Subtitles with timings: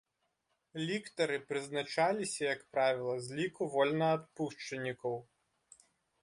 [0.87, 5.15] Ліктары прызначаліся, як правіла, з ліку вольнаадпушчанікаў.